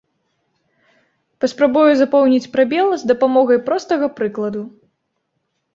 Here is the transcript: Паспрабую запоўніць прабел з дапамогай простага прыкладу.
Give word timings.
Паспрабую 1.45 1.85
запоўніць 2.01 2.49
прабел 2.57 2.87
з 3.03 3.13
дапамогай 3.13 3.65
простага 3.69 4.05
прыкладу. 4.19 4.61